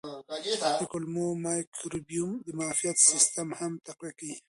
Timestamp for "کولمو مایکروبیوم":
0.91-2.31